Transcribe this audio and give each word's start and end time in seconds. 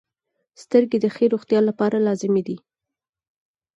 •سترګې 0.63 0.97
د 1.01 1.05
ښې 1.15 1.25
روغتیا 1.33 1.59
لپاره 1.69 1.97
لازمي 2.07 2.41
دي. 2.47 2.57